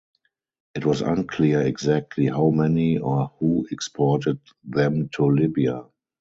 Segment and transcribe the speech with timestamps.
[0.73, 5.83] It was unclear exactly how many or who exported them to Libya.